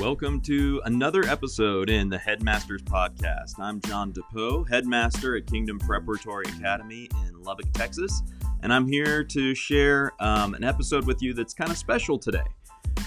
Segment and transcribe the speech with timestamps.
[0.00, 3.58] Welcome to another episode in the Headmasters Podcast.
[3.58, 8.22] I'm John DePoe, headmaster at Kingdom Preparatory Academy in Lubbock, Texas,
[8.62, 12.46] and I'm here to share um, an episode with you that's kind of special today.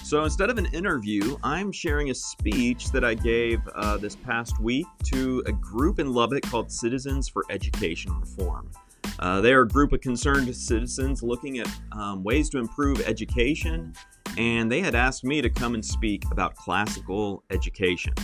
[0.04, 4.60] So instead of an interview, I'm sharing a speech that I gave uh, this past
[4.60, 8.70] week to a group in Lubbock called Citizens for Education Reform.
[9.18, 13.92] Uh, they are a group of concerned citizens looking at um, ways to improve education,
[14.38, 18.14] and they had asked me to come and speak about classical education.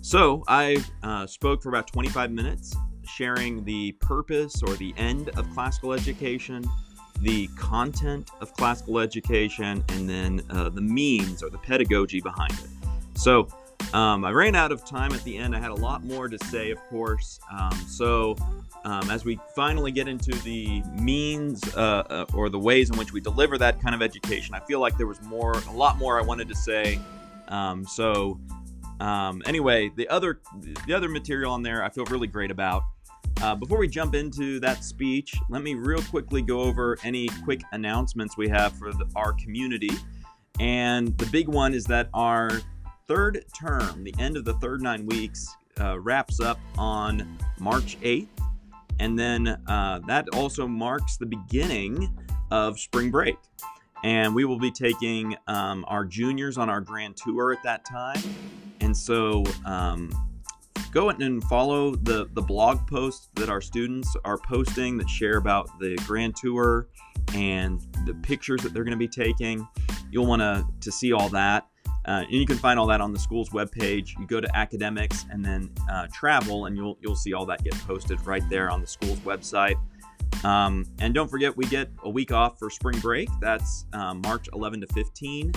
[0.00, 5.48] So I uh, spoke for about 25 minutes, sharing the purpose or the end of
[5.50, 6.64] classical education,
[7.20, 12.68] the content of classical education, and then uh, the means or the pedagogy behind it.
[13.14, 13.46] So
[13.92, 15.54] um, I ran out of time at the end.
[15.54, 17.38] I had a lot more to say, of course.
[17.50, 18.36] Um, so,
[18.84, 23.12] um, as we finally get into the means uh, uh, or the ways in which
[23.12, 26.18] we deliver that kind of education, I feel like there was more, a lot more
[26.18, 26.98] I wanted to say.
[27.48, 28.40] Um, so,
[29.00, 30.40] um, anyway, the other,
[30.86, 32.82] the other material on there, I feel really great about.
[33.42, 37.62] Uh, before we jump into that speech, let me real quickly go over any quick
[37.72, 39.90] announcements we have for the, our community.
[40.60, 42.60] And the big one is that our
[43.12, 48.28] third term, the end of the third nine weeks, uh, wraps up on March 8th.
[49.00, 52.18] And then uh, that also marks the beginning
[52.50, 53.36] of spring break.
[54.02, 58.22] And we will be taking um, our juniors on our grand tour at that time.
[58.80, 60.10] And so um,
[60.90, 65.68] go and follow the, the blog posts that our students are posting that share about
[65.80, 66.88] the grand tour
[67.34, 69.68] and the pictures that they're going to be taking.
[70.10, 71.66] You'll want to to see all that.
[72.04, 74.18] Uh, and you can find all that on the school's webpage.
[74.18, 77.74] You go to academics and then uh, travel, and you'll you'll see all that get
[77.86, 79.76] posted right there on the school's website.
[80.44, 83.28] Um, and don't forget, we get a week off for spring break.
[83.40, 85.52] That's um, March 11 to 15,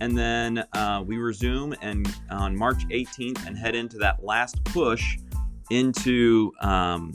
[0.00, 5.18] and then uh, we resume and on March 18th and head into that last push
[5.70, 7.12] into um,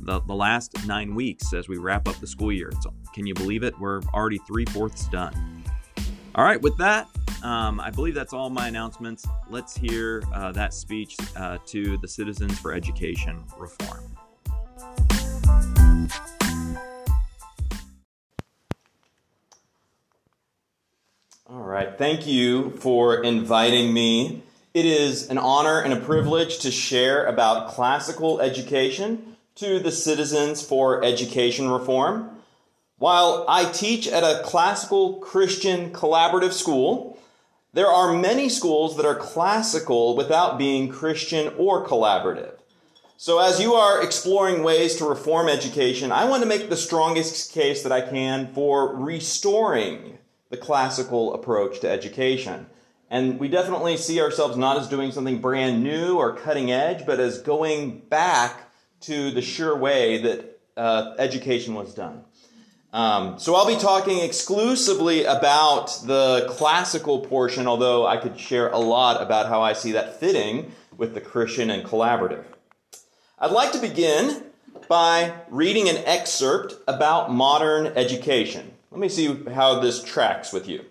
[0.00, 2.72] the, the last nine weeks as we wrap up the school year.
[2.80, 3.78] So, can you believe it?
[3.78, 5.64] We're already three fourths done.
[6.34, 7.08] All right, with that,
[7.42, 9.26] um, I believe that's all my announcements.
[9.48, 14.16] Let's hear uh, that speech uh, to the Citizens for Education Reform.
[21.48, 24.42] All right, thank you for inviting me.
[24.72, 30.62] It is an honor and a privilege to share about classical education to the Citizens
[30.62, 32.30] for Education Reform.
[32.98, 37.18] While I teach at a classical Christian collaborative school,
[37.72, 42.54] there are many schools that are classical without being Christian or collaborative.
[43.16, 47.52] So, as you are exploring ways to reform education, I want to make the strongest
[47.52, 52.66] case that I can for restoring the classical approach to education.
[53.10, 57.20] And we definitely see ourselves not as doing something brand new or cutting edge, but
[57.20, 58.70] as going back
[59.00, 62.24] to the sure way that uh, education was done.
[62.92, 68.78] Um, so I'll be talking exclusively about the classical portion, although I could share a
[68.78, 72.44] lot about how I see that fitting with the Christian and collaborative.
[73.38, 74.42] I'd like to begin
[74.88, 78.72] by reading an excerpt about modern education.
[78.90, 80.84] Let me see how this tracks with you.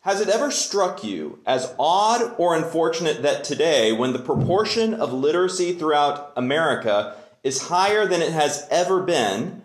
[0.00, 5.12] Has it ever struck you as odd or unfortunate that today, when the proportion of
[5.12, 9.64] literacy throughout America is higher than it has ever been,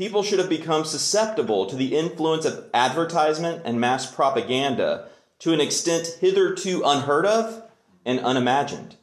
[0.00, 5.06] people should have become susceptible to the influence of advertisement and mass propaganda
[5.38, 7.62] to an extent hitherto unheard of
[8.06, 8.96] and unimagined.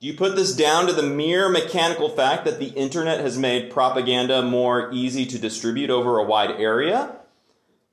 [0.00, 3.70] Do you put this down to the mere mechanical fact that the internet has made
[3.70, 7.16] propaganda more easy to distribute over a wide area?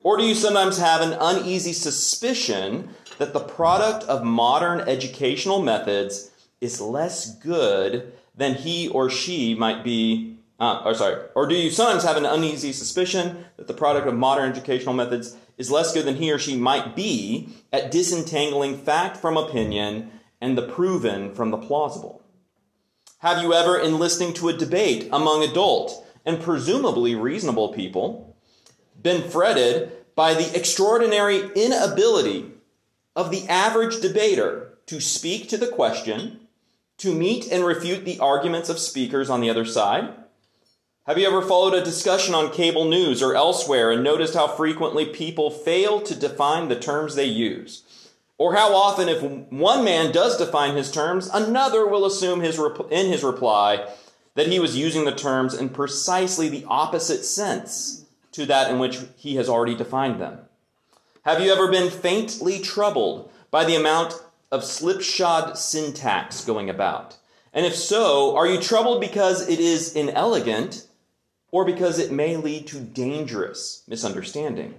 [0.00, 6.30] Or do you sometimes have an uneasy suspicion that the product of modern educational methods
[6.62, 11.70] is less good than he or she might be uh, or sorry, or do you
[11.70, 16.04] sometimes have an uneasy suspicion that the product of modern educational methods is less good
[16.04, 21.50] than he or she might be at disentangling fact from opinion and the proven from
[21.50, 22.22] the plausible?
[23.18, 28.36] Have you ever, in listening to a debate among adult and presumably reasonable people,
[29.00, 32.50] been fretted by the extraordinary inability
[33.16, 36.40] of the average debater to speak to the question,
[36.98, 40.14] to meet and refute the arguments of speakers on the other side?
[41.06, 45.04] Have you ever followed a discussion on cable news or elsewhere and noticed how frequently
[45.04, 47.82] people fail to define the terms they use?
[48.38, 52.90] Or how often, if one man does define his terms, another will assume his rep-
[52.90, 53.86] in his reply
[54.34, 59.00] that he was using the terms in precisely the opposite sense to that in which
[59.14, 60.38] he has already defined them?
[61.26, 67.18] Have you ever been faintly troubled by the amount of slipshod syntax going about?
[67.52, 70.86] And if so, are you troubled because it is inelegant
[71.54, 74.74] or because it may lead to dangerous misunderstanding?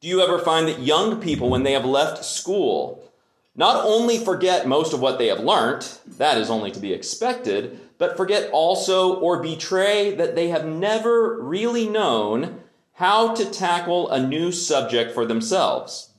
[0.00, 3.10] Do you ever find that young people, when they have left school,
[3.56, 7.80] not only forget most of what they have learnt, that is only to be expected,
[7.98, 12.60] but forget also or betray that they have never really known
[12.92, 16.10] how to tackle a new subject for themselves?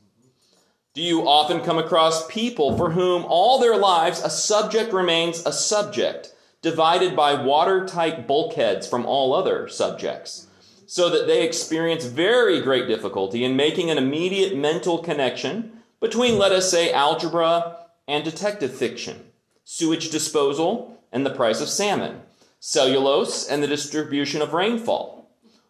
[0.94, 5.54] Do you often come across people for whom all their lives a subject remains a
[5.54, 6.35] subject,
[6.66, 10.48] divided by watertight bulkheads from all other subjects,
[10.88, 16.52] so that they experience very great difficulty in making an immediate mental connection between, let
[16.52, 17.78] us say, algebra
[18.08, 19.28] and detective fiction,
[19.64, 22.22] sewage disposal and the price of salmon,
[22.60, 25.12] cellulose and the distribution of rainfall?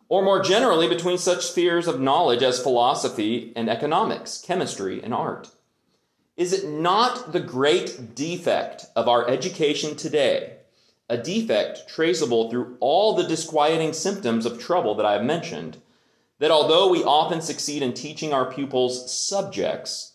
[0.07, 5.49] or more generally between such spheres of knowledge as philosophy and economics, chemistry and art?
[6.37, 10.57] Is it not the great defect of our education today,
[11.09, 15.77] a defect traceable through all the disquieting symptoms of trouble that I have mentioned,
[16.39, 20.13] that although we often succeed in teaching our pupils subjects,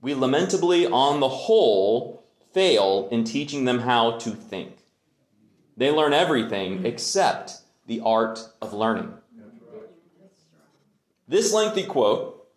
[0.00, 4.78] we lamentably, on the whole, fail in teaching them how to think?
[5.76, 9.14] They learn everything except the art of learning.
[11.26, 12.48] This lengthy quote,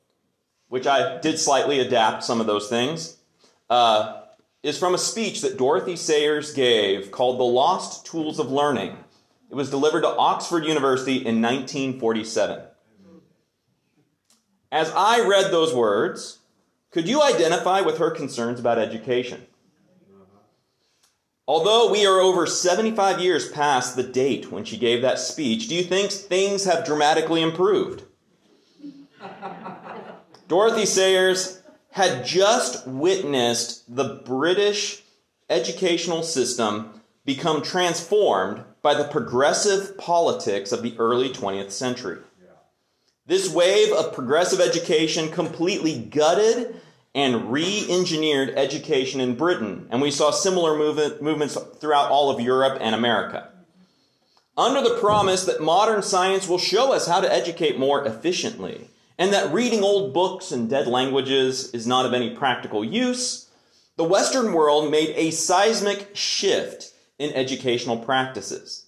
[0.69, 3.17] which I did slightly adapt some of those things,
[3.69, 4.20] uh,
[4.63, 8.95] is from a speech that Dorothy Sayers gave called The Lost Tools of Learning.
[9.49, 12.61] It was delivered to Oxford University in 1947.
[14.71, 16.39] As I read those words,
[16.91, 19.47] could you identify with her concerns about education?
[21.47, 25.75] Although we are over 75 years past the date when she gave that speech, do
[25.75, 28.03] you think things have dramatically improved?
[30.47, 31.60] Dorothy Sayers
[31.91, 35.03] had just witnessed the British
[35.49, 42.17] educational system become transformed by the progressive politics of the early 20th century.
[43.27, 46.81] This wave of progressive education completely gutted
[47.13, 52.41] and re engineered education in Britain, and we saw similar movement, movements throughout all of
[52.41, 53.49] Europe and America.
[54.57, 58.89] Under the promise that modern science will show us how to educate more efficiently,
[59.21, 63.51] and that reading old books and dead languages is not of any practical use,
[63.95, 68.87] the Western world made a seismic shift in educational practices.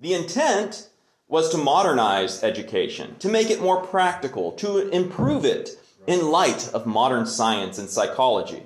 [0.00, 0.88] The intent
[1.28, 6.84] was to modernize education, to make it more practical, to improve it in light of
[6.84, 8.64] modern science and psychology.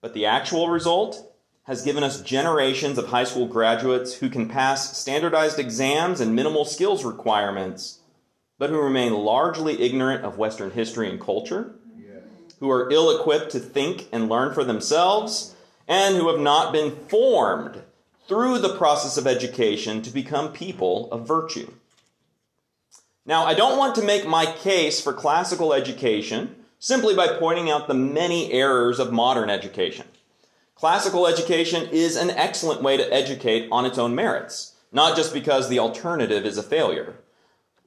[0.00, 1.32] But the actual result
[1.62, 6.64] has given us generations of high school graduates who can pass standardized exams and minimal
[6.64, 8.00] skills requirements,
[8.58, 11.74] but who remain largely ignorant of Western history and culture,
[12.60, 15.54] who are ill equipped to think and learn for themselves,
[15.86, 17.82] and who have not been formed
[18.26, 21.72] through the process of education to become people of virtue.
[23.24, 27.88] Now, I don't want to make my case for classical education simply by pointing out
[27.88, 30.06] the many errors of modern education.
[30.74, 35.68] Classical education is an excellent way to educate on its own merits, not just because
[35.68, 37.16] the alternative is a failure.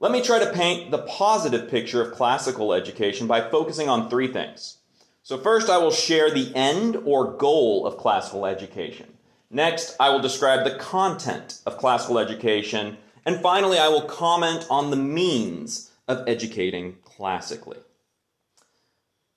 [0.01, 4.27] Let me try to paint the positive picture of classical education by focusing on three
[4.27, 4.77] things.
[5.22, 9.13] So, first, I will share the end or goal of classical education.
[9.51, 12.98] Next, I will describe the content of classical education.
[13.27, 17.77] And finally, I will comment on the means of educating classically.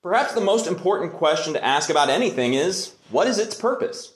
[0.02, 4.14] Perhaps the most important question to ask about anything is what is its purpose?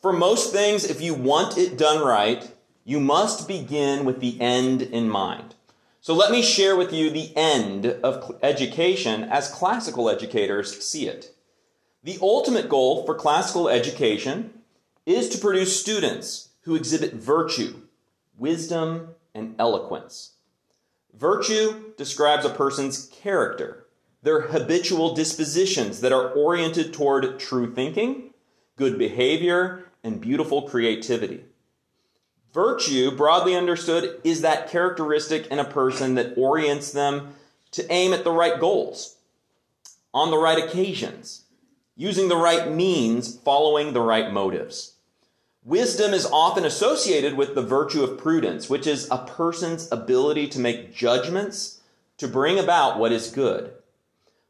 [0.00, 2.48] For most things, if you want it done right,
[2.84, 5.54] you must begin with the end in mind.
[6.00, 11.32] So let me share with you the end of education as classical educators see it.
[12.02, 14.50] The ultimate goal for classical education
[15.06, 17.82] is to produce students who exhibit virtue,
[18.36, 20.32] wisdom, and eloquence.
[21.14, 23.86] Virtue describes a person's character,
[24.22, 28.32] their habitual dispositions that are oriented toward true thinking,
[28.76, 31.44] good behavior, and beautiful creativity.
[32.52, 37.34] Virtue, broadly understood, is that characteristic in a person that orients them
[37.70, 39.16] to aim at the right goals,
[40.12, 41.44] on the right occasions,
[41.96, 44.96] using the right means, following the right motives.
[45.64, 50.58] Wisdom is often associated with the virtue of prudence, which is a person's ability to
[50.58, 51.80] make judgments
[52.18, 53.72] to bring about what is good.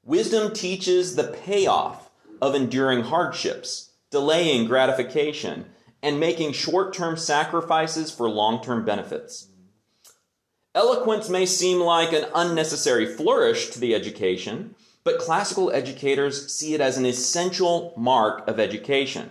[0.04, 5.66] Wisdom teaches the payoff of enduring hardships, delaying gratification,
[6.02, 9.48] and making short term sacrifices for long term benefits.
[10.74, 16.80] Eloquence may seem like an unnecessary flourish to the education, but classical educators see it
[16.80, 19.30] as an essential mark of education.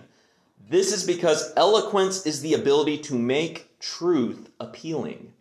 [0.68, 5.32] This is because eloquence is the ability to make truth appealing.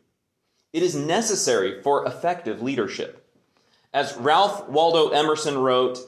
[0.74, 3.24] It is necessary for effective leadership.
[3.94, 6.00] As Ralph Waldo Emerson wrote,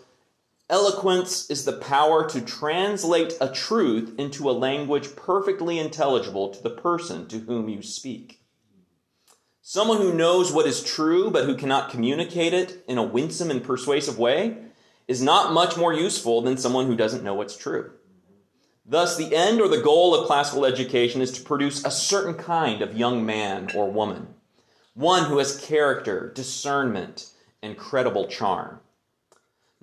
[0.74, 6.72] eloquence is the power to translate a truth into a language perfectly intelligible to the
[6.72, 8.42] person to whom you speak.
[9.62, 13.64] Someone who knows what is true but who cannot communicate it in a winsome and
[13.64, 14.58] persuasive way
[15.08, 17.92] is not much more useful than someone who doesn't know what's true.
[18.84, 22.82] Thus, the end or the goal of classical education is to produce a certain kind
[22.82, 24.34] of young man or woman,
[24.96, 27.30] one who has character, discernment,
[27.62, 28.80] and credible charm.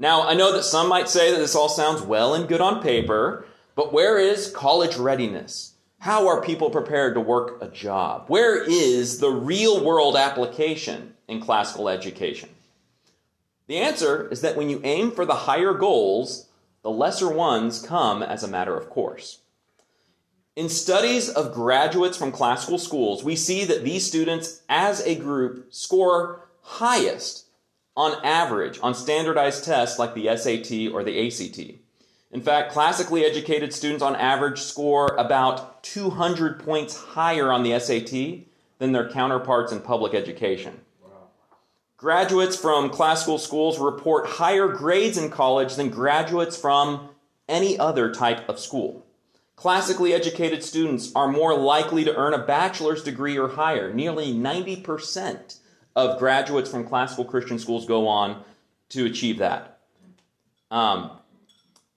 [0.01, 2.83] Now, I know that some might say that this all sounds well and good on
[2.83, 5.75] paper, but where is college readiness?
[5.99, 8.25] How are people prepared to work a job?
[8.29, 12.49] Where is the real world application in classical education?
[13.67, 16.49] The answer is that when you aim for the higher goals,
[16.83, 19.41] the lesser ones come as a matter of course.
[20.57, 25.67] In studies of graduates from classical schools, we see that these students as a group
[25.75, 27.50] score highest
[27.97, 31.81] on average on standardized tests like the SAT or the ACT.
[32.33, 38.47] In fact, classically educated students on average score about 200 points higher on the SAT
[38.79, 40.81] than their counterparts in public education.
[41.97, 47.11] Graduates from classical schools report higher grades in college than graduates from
[47.49, 49.05] any other type of school.
[49.57, 53.93] Classically educated students are more likely to earn a bachelor's degree or higher.
[53.93, 55.59] Nearly 90%
[55.97, 58.45] of graduates from classical Christian schools go on
[58.91, 59.79] to achieve that.
[60.71, 61.11] Um,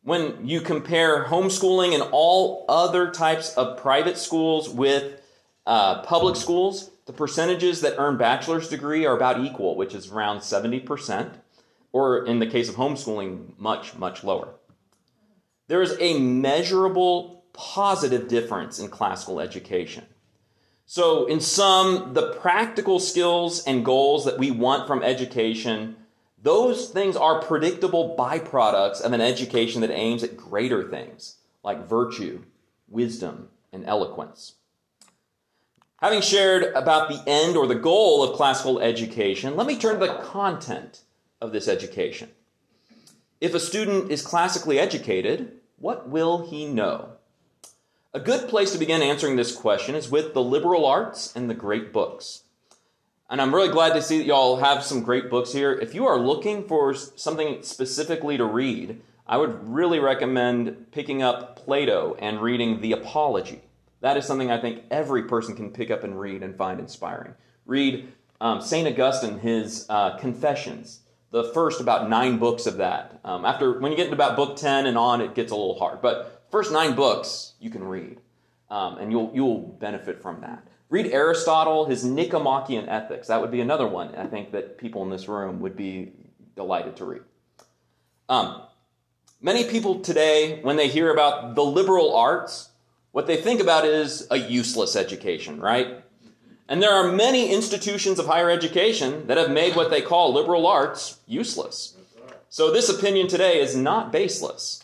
[0.04, 5.22] when you compare homeschooling and all other types of private schools with
[5.66, 10.40] uh, public schools, the percentages that earn bachelor's degree are about equal, which is around
[10.40, 11.36] 70%,
[11.92, 14.56] or in the case of homeschooling, much, much lower.
[15.68, 20.06] There is a measurable positive difference in classical education.
[20.94, 25.96] So, in sum, the practical skills and goals that we want from education,
[26.40, 32.44] those things are predictable byproducts of an education that aims at greater things like virtue,
[32.88, 34.54] wisdom, and eloquence.
[35.98, 40.06] Having shared about the end or the goal of classical education, let me turn to
[40.06, 41.02] the content
[41.42, 42.30] of this education.
[43.42, 47.14] If a student is classically educated, what will he know?
[48.15, 51.55] A good place to begin answering this question is with the liberal arts and the
[51.55, 52.43] great books.
[53.27, 55.74] And I'm really glad to see that y'all have some great books here.
[55.74, 61.55] If you are looking for something specifically to read, I would really recommend picking up
[61.55, 63.63] Plato and reading The Apology.
[64.01, 67.34] That is something I think every person can pick up and read and find inspiring.
[67.65, 68.88] Read um, St.
[68.88, 71.00] Augustine, his uh, Confessions,
[71.32, 73.20] the first about nine books of that.
[73.25, 75.79] Um, after When you get into about book 10 and on, it gets a little
[75.79, 76.00] hard.
[76.00, 78.20] But first nine books you can read,
[78.70, 80.68] um, and you'll, you'll benefit from that.
[80.92, 83.30] Read Aristotle, his Nicomachean Ethics.
[83.30, 86.12] That would be another one I think that people in this room would be
[86.56, 87.24] delighted to read.
[88.30, 88.62] Um,
[89.42, 92.70] many people today, when they hear about the liberal arts,
[93.14, 96.04] what they think about is a useless education, right?
[96.70, 100.68] And there are many institutions of higher education that have made what they call liberal
[100.68, 101.98] arts useless.
[102.50, 104.84] So this opinion today is not baseless.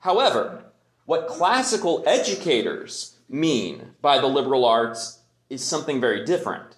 [0.00, 0.64] However,
[1.06, 6.76] what classical educators mean by the liberal arts is something very different.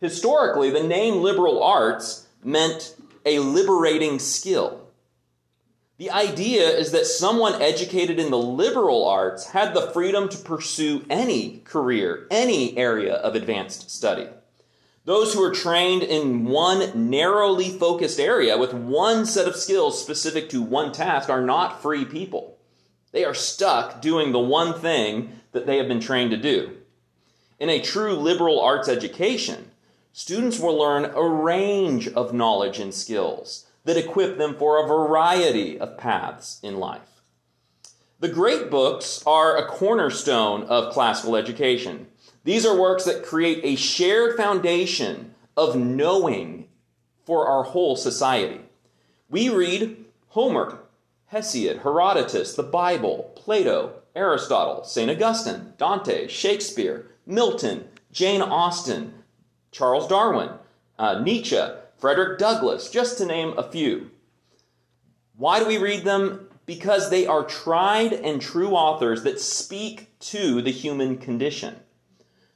[0.00, 2.94] Historically, the name liberal arts meant
[3.24, 4.86] a liberating skill.
[5.98, 11.04] The idea is that someone educated in the liberal arts had the freedom to pursue
[11.10, 14.28] any career, any area of advanced study.
[15.06, 20.50] Those who are trained in one narrowly focused area with one set of skills specific
[20.50, 22.55] to one task are not free people.
[23.16, 26.76] They are stuck doing the one thing that they have been trained to do.
[27.58, 29.70] In a true liberal arts education,
[30.12, 35.80] students will learn a range of knowledge and skills that equip them for a variety
[35.80, 37.22] of paths in life.
[38.20, 42.08] The great books are a cornerstone of classical education.
[42.44, 46.68] These are works that create a shared foundation of knowing
[47.24, 48.60] for our whole society.
[49.30, 50.80] We read Homer,
[51.36, 55.10] Hesiod, Herodotus, the Bible, Plato, Aristotle, St.
[55.10, 59.22] Augustine, Dante, Shakespeare, Milton, Jane Austen,
[59.70, 60.48] Charles Darwin,
[60.98, 61.60] uh, Nietzsche,
[61.98, 64.10] Frederick Douglass, just to name a few.
[65.36, 66.48] Why do we read them?
[66.64, 71.76] Because they are tried and true authors that speak to the human condition.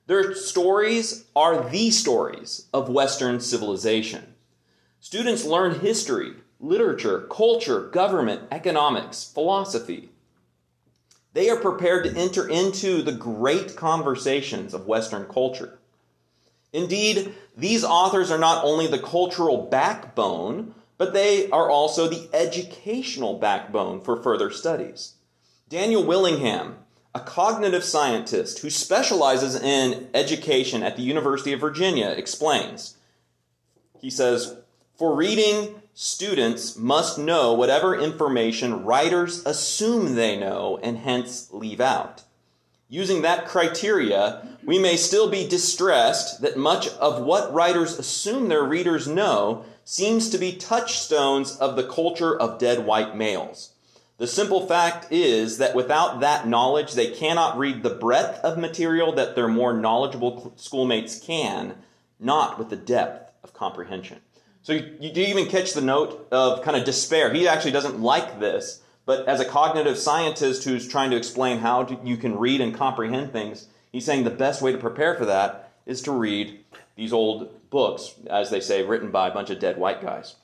[0.06, 4.34] Their stories are the stories of Western civilization.
[5.00, 10.10] Students learn history literature, culture, government, economics, philosophy.
[11.32, 15.78] They are prepared to enter into the great conversations of Western culture.
[16.72, 23.38] Indeed, these authors are not only the cultural backbone, but they are also the educational
[23.38, 25.14] backbone for further studies.
[25.68, 26.76] Daniel Willingham,
[27.14, 32.96] a cognitive scientist who specializes in education at the University of Virginia, explains.
[34.00, 34.56] He says,
[34.96, 42.24] For reading, students must know whatever information writers assume they know and hence leave out.
[42.88, 48.64] Using that criteria, we may still be distressed that much of what writers assume their
[48.64, 53.74] readers know seems to be touchstones of the culture of dead white males.
[54.18, 59.12] The simple fact is that without that knowledge, they cannot read the breadth of material
[59.12, 61.76] that their more knowledgeable schoolmates can,
[62.18, 64.20] not with the depth of comprehension.
[64.62, 67.32] So you, you do even catch the note of kind of despair.
[67.32, 71.88] He actually doesn't like this, but as a cognitive scientist who's trying to explain how
[72.04, 75.72] you can read and comprehend things, he's saying the best way to prepare for that
[75.86, 76.60] is to read
[76.96, 80.36] these old books, as they say, written by a bunch of dead white guys.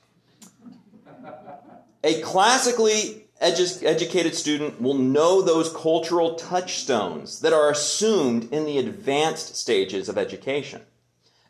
[2.03, 8.77] A classically edu- educated student will know those cultural touchstones that are assumed in the
[8.79, 10.81] advanced stages of education.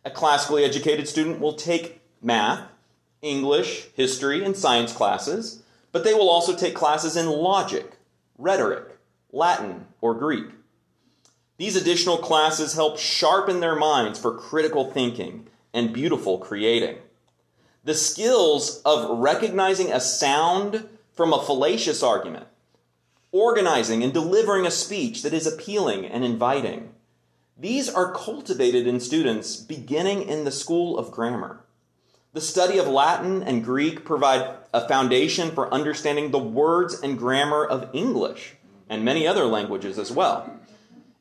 [0.04, 2.70] A classically educated student will take math,
[3.22, 7.98] English, history, and science classes, but they will also take classes in logic,
[8.38, 8.98] rhetoric,
[9.32, 10.48] Latin, or Greek.
[11.58, 16.98] These additional classes help sharpen their minds for critical thinking and beautiful creating.
[17.84, 22.46] The skills of recognizing a sound from a fallacious argument,
[23.32, 26.94] organizing and delivering a speech that is appealing and inviting.
[27.58, 31.62] These are cultivated in students beginning in the school of grammar.
[32.38, 37.66] The study of Latin and Greek provide a foundation for understanding the words and grammar
[37.66, 38.54] of English
[38.88, 40.48] and many other languages as well.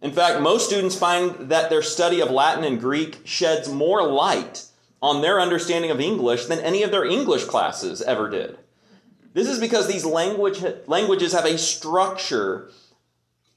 [0.03, 4.67] In fact, most students find that their study of Latin and Greek sheds more light
[5.01, 8.59] on their understanding of English than any of their English classes ever did.
[9.33, 12.71] This is because these language, languages have a structure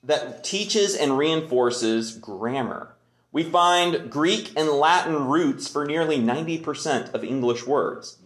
[0.02, 2.96] that teaches and reinforces grammar.
[3.32, 8.18] We find Greek and Latin roots for nearly 90% of English words.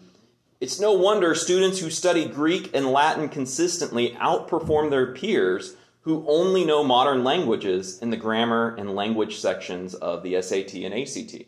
[0.62, 6.64] It's no wonder students who study Greek and Latin consistently outperform their peers who only
[6.64, 11.48] know modern languages in the grammar and language sections of the SAT and ACT.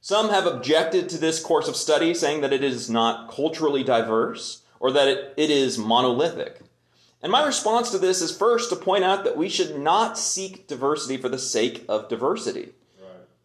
[0.00, 4.62] Some have objected to this course of study, saying that it is not culturally diverse
[4.78, 6.60] or that it, it is monolithic.
[7.22, 10.68] And my response to this is first to point out that we should not seek
[10.68, 12.72] diversity for the sake of diversity.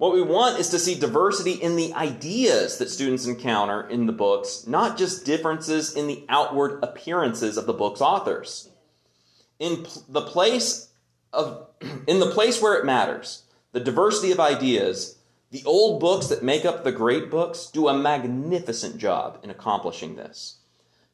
[0.01, 4.11] What we want is to see diversity in the ideas that students encounter in the
[4.11, 8.71] books, not just differences in the outward appearances of the book's authors.
[9.59, 10.89] In the place
[11.31, 11.67] of
[12.07, 15.19] in the place where it matters, the diversity of ideas,
[15.51, 20.15] the old books that make up the great books do a magnificent job in accomplishing
[20.15, 20.57] this.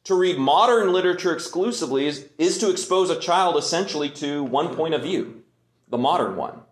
[0.08, 4.94] To read modern literature exclusively is, is to expose a child essentially to one point
[4.94, 5.42] of view,
[5.86, 6.62] the modern one.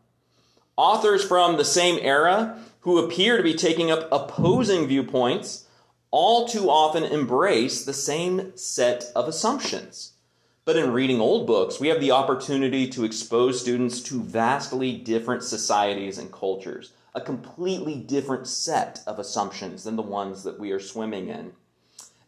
[0.79, 5.67] Authors from the same era who appear to be taking up opposing viewpoints
[6.11, 10.15] all too often embrace the same set of assumptions.
[10.65, 15.43] But in reading old books, we have the opportunity to expose students to vastly different
[15.43, 20.81] societies and cultures, a completely different set of assumptions than the ones that we are
[20.81, 21.53] swimming in.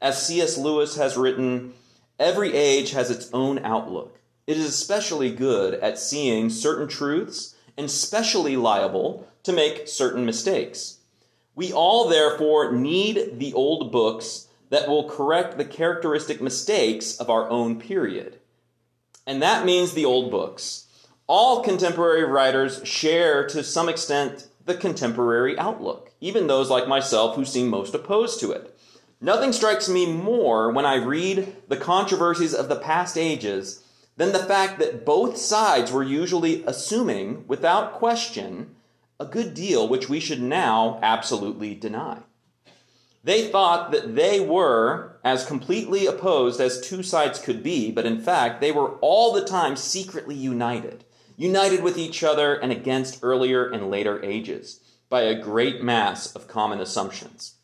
[0.01, 0.57] As C.S.
[0.57, 1.75] Lewis has written,
[2.19, 4.21] every age has its own outlook.
[4.47, 10.99] It is especially good at seeing certain truths and specially liable to make certain mistakes.
[11.55, 17.49] We all, therefore, need the old books that will correct the characteristic mistakes of our
[17.51, 18.39] own period.
[19.27, 20.87] And that means the old books.
[21.27, 27.45] All contemporary writers share to some extent the contemporary outlook, even those like myself who
[27.45, 28.78] seem most opposed to it.
[29.21, 33.83] Nothing strikes me more when I read the controversies of the past ages
[34.17, 38.77] than the fact that both sides were usually assuming, without question,
[39.19, 42.19] a good deal which we should now absolutely deny.
[43.25, 48.21] They thought that they were as completely opposed as two sides could be, but in
[48.21, 51.05] fact, they were all the time secretly united,
[51.37, 56.47] united with each other and against earlier and later ages by a great mass of
[56.47, 57.58] common assumptions.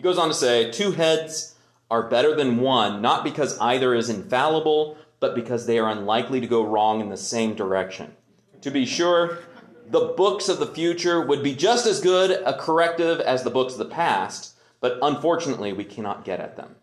[0.00, 1.56] He goes on to say, two heads
[1.90, 6.46] are better than one, not because either is infallible, but because they are unlikely to
[6.46, 8.16] go wrong in the same direction.
[8.62, 9.40] To be sure,
[9.86, 13.74] the books of the future would be just as good a corrective as the books
[13.74, 16.76] of the past, but unfortunately, we cannot get at them.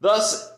[0.00, 0.52] Thus,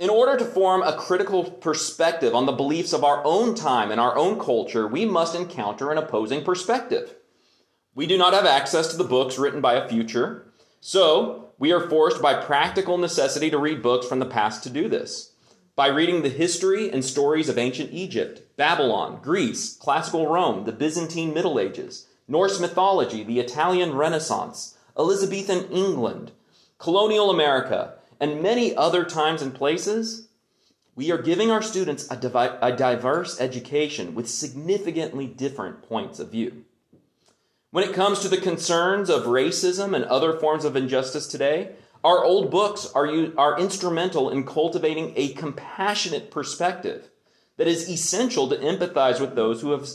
[0.00, 4.00] in order to form a critical perspective on the beliefs of our own time and
[4.00, 7.14] our own culture, we must encounter an opposing perspective.
[7.94, 10.42] We do not have access to the books written by a future,
[10.86, 14.88] so we are forced by practical necessity to read books from the past to do
[14.88, 15.32] this.
[15.74, 21.34] By reading the history and stories of ancient Egypt, Babylon, Greece, classical Rome, the Byzantine
[21.34, 26.30] Middle Ages, Norse mythology, the Italian Renaissance, Elizabethan England,
[26.78, 30.28] colonial America, and many other times and places,
[30.94, 36.30] we are giving our students a, divi- a diverse education with significantly different points of
[36.30, 36.64] view.
[37.76, 42.24] When it comes to the concerns of racism and other forms of injustice today, our
[42.24, 47.10] old books are, are instrumental in cultivating a compassionate perspective
[47.58, 49.86] that is essential to empathize with those who have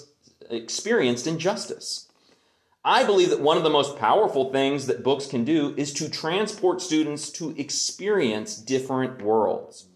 [0.52, 2.08] experienced injustice.
[2.86, 6.08] I believe that one of the most powerful things that books can do is to
[6.08, 9.88] transport students to experience different worlds,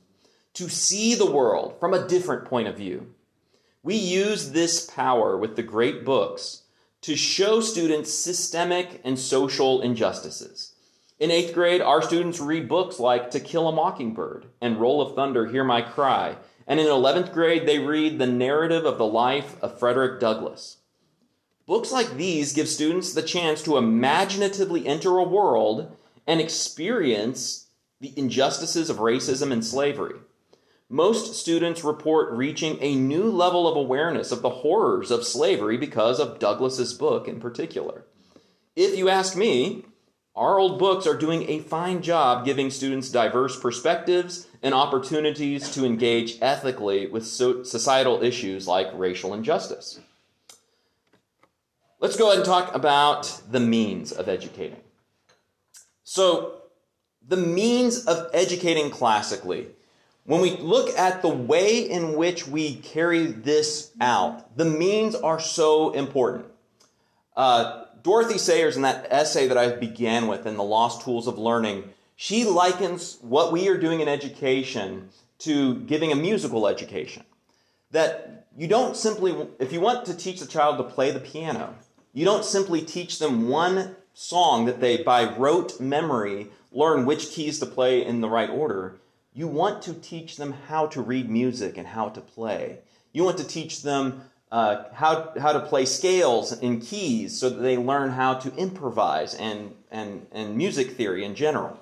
[0.56, 3.14] to see the world from a different point of view.
[3.84, 6.64] We use this power with the great books
[7.06, 10.74] to show students systemic and social injustices.
[11.20, 15.14] In eighth grade, our students read books like To Kill a Mockingbird and Roll of
[15.14, 16.36] Thunder, Hear My Cry.
[16.66, 20.78] And in 11th grade, they read the narrative of the life of Frederick Douglass.
[21.68, 27.68] Books like these give students the chance to imaginatively enter a world and experience
[28.02, 30.16] the injustices of racism and slavery.
[30.96, 36.22] Most students report reaching a new level of awareness of the horrors of slavery because
[36.22, 38.06] of Douglass's book in particular.
[38.78, 39.84] If you ask me,
[40.38, 45.84] our old books are doing a fine job giving students diverse perspectives and opportunities to
[45.84, 50.00] engage ethically with societal issues like racial injustice.
[52.00, 54.80] Let's go ahead and talk about the means of educating.
[56.06, 56.62] So,
[57.28, 59.75] the means of educating classically,
[60.26, 65.40] when we look at the way in which we carry this out, the means are
[65.40, 66.46] so important.
[67.36, 71.38] Uh, Dorothy Sayers, in that essay that I began with in The Lost Tools of
[71.38, 71.84] Learning,
[72.16, 75.10] she likens what we are doing in education
[75.40, 77.24] to giving a musical education.
[77.92, 81.76] That you don't simply, if you want to teach the child to play the piano,
[82.14, 87.60] you don't simply teach them one song that they, by rote memory, learn which keys
[87.60, 88.98] to play in the right order.
[89.38, 92.80] You want to teach them how to read music and how to play.
[93.12, 97.62] You want to teach them uh, how, how to play scales and keys so that
[97.62, 101.78] they learn how to improvise and, and, and music theory in general.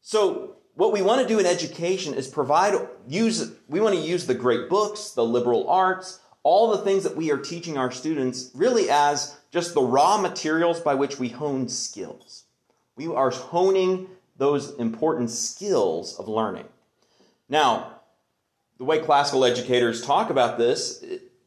[0.00, 2.74] So, what we want to do in education is provide,
[3.06, 7.16] use, we want to use the great books, the liberal arts, all the things that
[7.16, 11.68] we are teaching our students really as just the raw materials by which we hone
[11.68, 12.44] skills.
[12.96, 16.66] We are honing those important skills of learning.
[17.48, 18.00] Now,
[18.78, 21.04] the way classical educators talk about this,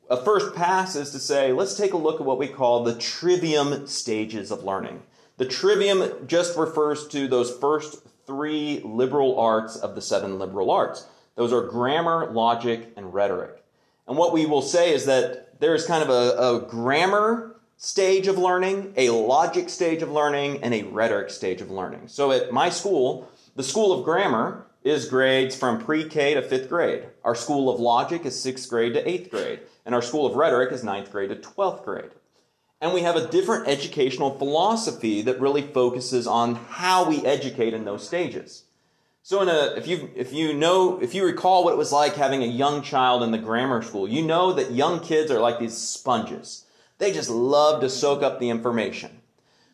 [0.09, 2.95] a first pass is to say, let's take a look at what we call the
[2.95, 5.03] trivium stages of learning.
[5.37, 11.07] The trivium just refers to those first three liberal arts of the seven liberal arts.
[11.35, 13.63] Those are grammar, logic, and rhetoric.
[14.07, 18.27] And what we will say is that there is kind of a, a grammar stage
[18.27, 22.07] of learning, a logic stage of learning, and a rhetoric stage of learning.
[22.07, 26.69] So at my school, the School of Grammar is grades from pre K to fifth
[26.69, 27.05] grade.
[27.23, 29.59] Our School of Logic is sixth grade to eighth grade.
[29.85, 32.11] And our School of Rhetoric is ninth grade to twelfth grade.
[32.79, 37.85] And we have a different educational philosophy that really focuses on how we educate in
[37.85, 38.65] those stages.
[39.23, 42.15] So in a, if you, if you know, if you recall what it was like
[42.15, 45.59] having a young child in the grammar school, you know that young kids are like
[45.59, 46.65] these sponges.
[46.97, 49.21] They just love to soak up the information.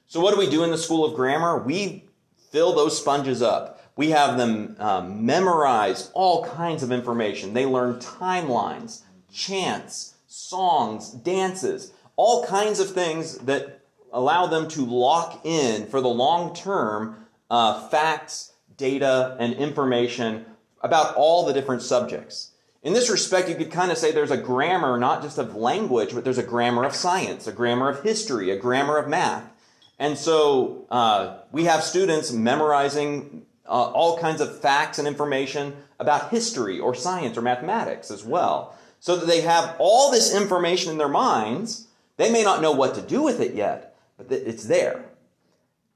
[0.08, 1.60] So what do we do in the School of Grammar?
[1.60, 2.06] We
[2.52, 3.82] fill those sponges up.
[3.96, 7.54] We have them um, memorize all kinds of information.
[7.54, 13.82] They learn timelines, chants, songs, dances, all kinds of things that
[14.12, 20.46] allow them to lock in for the long term uh, facts data, and information
[20.82, 22.52] about all the different subjects.
[22.84, 26.14] In this respect, you could kind of say there's a grammar not just of language,
[26.14, 29.50] but there's a grammar of science, a grammar of history, a grammar of math.
[29.98, 36.30] And so uh, we have students memorizing uh, all kinds of facts and information about
[36.30, 38.78] history or science or mathematics as well.
[39.00, 41.88] So that they have all this information in their minds.
[42.18, 45.06] They may not know what to do with it yet, but it's there.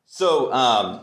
[0.06, 1.02] So um,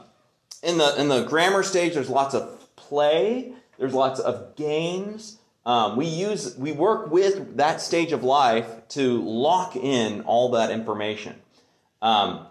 [0.63, 3.53] in the in the grammar stage, there's lots of play.
[3.79, 5.39] There's lots of games.
[5.67, 10.71] Um, we use we work with that stage of life to lock in all that
[10.71, 11.37] information.
[12.03, 12.47] Um,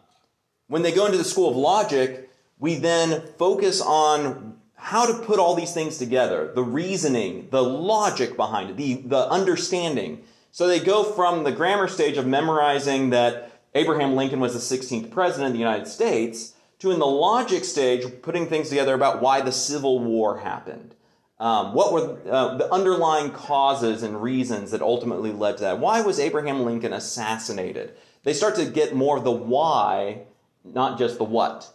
[0.67, 5.39] When they go into the School of Logic, we then focus on how to put
[5.39, 10.23] all these things together the reasoning, the logic behind it, the, the understanding.
[10.52, 15.10] So they go from the grammar stage of memorizing that Abraham Lincoln was the 16th
[15.10, 19.41] president of the United States to in the logic stage putting things together about why
[19.41, 20.95] the Civil War happened.
[21.39, 25.80] Um, what were uh, the underlying causes and reasons that ultimately led to that?
[25.80, 27.93] Why was Abraham Lincoln assassinated?
[28.24, 30.26] They start to get more of the why
[30.63, 31.72] not just the what.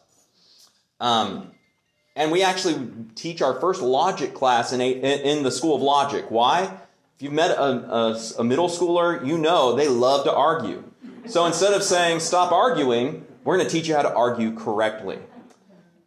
[1.01, 1.53] Um,
[2.17, 6.31] and we actually teach our first logic class in, a, in the School of Logic.
[6.31, 6.63] Why?
[7.17, 10.85] If you've met a, a, a middle schooler, you know they love to argue.
[11.27, 15.19] So instead of saying stop arguing, we're going to teach you how to argue correctly.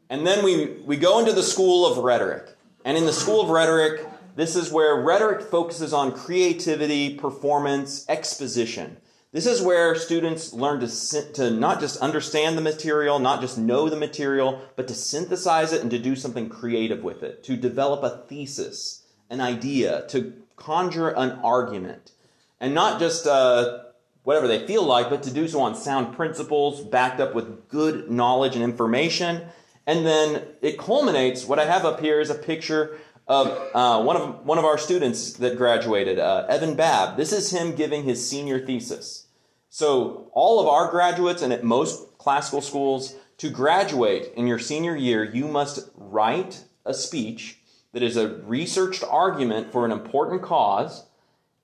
[0.09, 2.57] And then we, we go into the School of Rhetoric.
[2.83, 8.97] And in the School of Rhetoric, this is where rhetoric focuses on creativity, performance, exposition.
[9.31, 13.87] This is where students learn to, to not just understand the material, not just know
[13.87, 18.03] the material, but to synthesize it and to do something creative with it, to develop
[18.03, 22.11] a thesis, an idea, to conjure an argument.
[22.59, 23.83] And not just uh,
[24.23, 28.11] whatever they feel like, but to do so on sound principles, backed up with good
[28.11, 29.43] knowledge and information.
[29.91, 34.15] And then it culminates, what I have up here is a picture of uh, one
[34.15, 37.17] of one of our students that graduated, uh, Evan Babb.
[37.17, 39.27] This is him giving his senior thesis.
[39.67, 44.95] So all of our graduates, and at most classical schools, to graduate in your senior
[44.95, 47.57] year, you must write a speech
[47.91, 51.05] that is a researched argument for an important cause,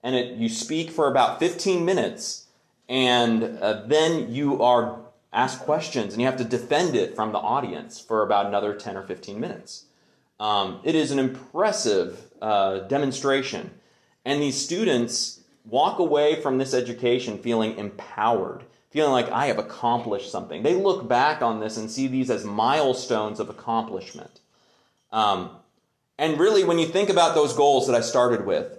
[0.03, 2.47] and it, you speak for about 15 minutes,
[2.89, 7.39] and uh, then you are asked questions, and you have to defend it from the
[7.39, 9.85] audience for about another 10 or 15 minutes.
[10.39, 13.71] Um, it is an impressive uh, demonstration.
[14.23, 20.31] And these students walk away from this education feeling empowered, feeling like I have accomplished
[20.31, 20.63] something.
[20.63, 24.39] They look back on this and see these as milestones of accomplishment.
[25.11, 25.51] Um,
[26.17, 28.77] and really, when you think about those goals that I started with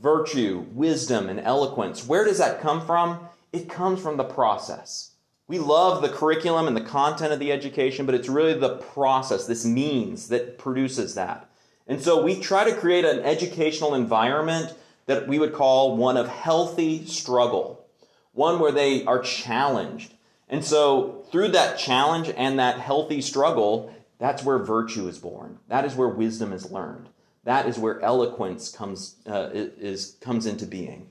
[0.00, 3.20] virtue, wisdom, and eloquence where does that come from?
[3.52, 5.12] It comes from the process.
[5.48, 9.46] We love the curriculum and the content of the education, but it's really the process,
[9.46, 11.48] this means that produces that.
[11.86, 14.74] And so we try to create an educational environment
[15.06, 17.86] that we would call one of healthy struggle,
[18.32, 20.12] one where they are challenged.
[20.50, 25.60] And so through that challenge and that healthy struggle, that's where virtue is born.
[25.68, 27.08] That is where wisdom is learned.
[27.44, 31.08] That is where eloquence comes, uh, is, comes into being.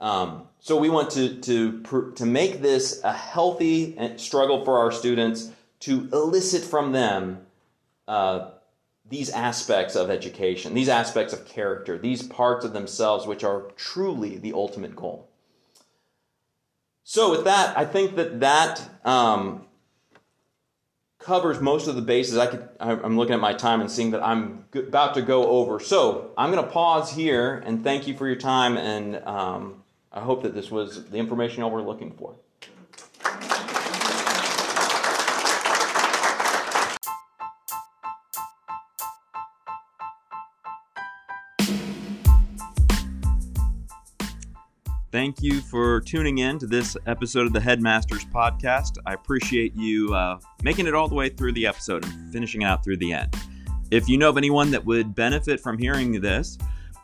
[0.00, 5.50] Um, so we want to, to, to make this a healthy struggle for our students
[5.80, 7.46] to elicit from them
[8.08, 8.50] uh,
[9.08, 14.38] these aspects of education, these aspects of character, these parts of themselves which are truly
[14.38, 15.28] the ultimate goal.
[17.02, 19.66] So, with that, I think that that um,
[21.18, 22.38] covers most of the bases.
[22.38, 25.80] I could, I'm looking at my time and seeing that I'm about to go over.
[25.80, 29.79] So, I'm going to pause here and thank you for your time, and um,
[30.12, 32.34] I hope that this was the information y'all were looking for.
[45.12, 48.96] Thank you for tuning in to this episode of the Headmasters Podcast.
[49.06, 52.64] I appreciate you uh, making it all the way through the episode and finishing it
[52.64, 53.34] out through the end.
[53.92, 56.58] If you know of anyone that would benefit from hearing this,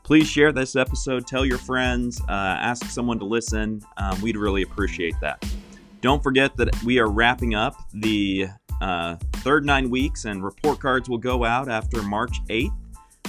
[0.07, 3.83] please share this episode, tell your friends, uh, ask someone to listen.
[3.97, 5.45] Um, we'd really appreciate that.
[6.01, 8.47] Don't forget that we are wrapping up the
[8.81, 12.71] uh, third nine weeks, and report cards will go out after March 8th.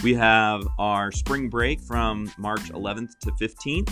[0.04, 3.92] We have our spring break from March 11th to 15th.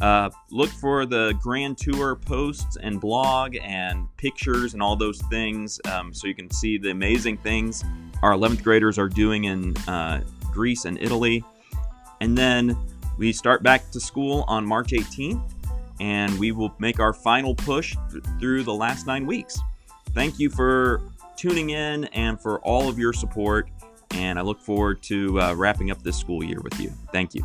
[0.00, 5.80] Uh, look for the Grand Tour posts and blog and pictures and all those things
[5.90, 7.84] um, so you can see the amazing things
[8.22, 11.44] our 11th graders are doing in uh, Greece and Italy.
[12.22, 12.78] And then
[13.18, 15.42] we start back to school on March 18th
[15.98, 19.58] and we will make our final push th- through the last nine weeks.
[20.10, 21.00] Thank you for
[21.36, 23.68] tuning in and for all of your support.
[24.12, 26.92] And I look forward to uh, wrapping up this school year with you.
[27.10, 27.44] Thank you.